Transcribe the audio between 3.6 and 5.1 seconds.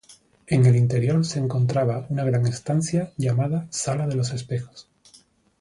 sala de los espejos.